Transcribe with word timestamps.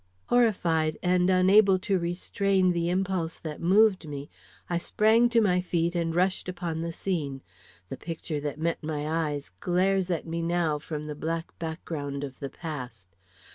Horrified, 0.29 0.97
and 1.03 1.29
unable 1.29 1.77
to 1.77 1.99
restrain 1.99 2.71
the 2.71 2.89
impulse 2.89 3.37
that 3.37 3.61
moved 3.61 4.07
me, 4.07 4.31
I 4.67 4.79
sprang 4.79 5.29
to 5.29 5.41
my 5.41 5.61
feet 5.61 5.93
and 5.93 6.15
rushed 6.15 6.49
upon 6.49 6.81
the 6.81 6.91
scene. 6.91 7.43
The 7.89 7.97
picture 7.97 8.39
that 8.39 8.57
met 8.57 8.81
my 8.81 9.07
eyes 9.07 9.51
glares 9.59 10.09
at 10.09 10.25
me 10.25 10.41
now 10.41 10.79
from 10.79 11.03
the 11.03 11.13
black 11.13 11.53
background 11.59 12.23
of 12.23 12.39
the 12.39 12.49
past. 12.49 13.09